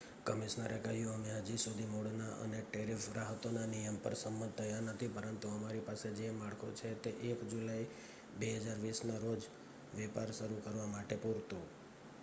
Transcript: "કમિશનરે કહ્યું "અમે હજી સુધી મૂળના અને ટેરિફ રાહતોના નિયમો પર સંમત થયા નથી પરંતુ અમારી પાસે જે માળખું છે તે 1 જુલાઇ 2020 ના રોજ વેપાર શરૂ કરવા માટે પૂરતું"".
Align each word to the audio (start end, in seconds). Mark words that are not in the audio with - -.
"કમિશનરે 0.25 0.77
કહ્યું 0.83 1.15
"અમે 1.15 1.33
હજી 1.39 1.57
સુધી 1.57 1.89
મૂળના 1.89 2.37
અને 2.37 2.61
ટેરિફ 2.63 3.05
રાહતોના 3.13 3.65
નિયમો 3.65 3.99
પર 3.99 4.13
સંમત 4.15 4.51
થયા 4.57 4.87
નથી 4.87 5.11
પરંતુ 5.11 5.45
અમારી 5.49 5.87
પાસે 5.87 6.09
જે 6.17 6.27
માળખું 6.31 6.73
છે 6.73 6.89
તે 7.03 7.09
1 7.29 7.49
જુલાઇ 7.51 7.83
2020 8.39 9.07
ના 9.07 9.19
રોજ 9.19 9.41
વેપાર 9.93 10.29
શરૂ 10.33 10.59
કરવા 10.61 10.87
માટે 10.87 11.15
પૂરતું"". 11.17 11.65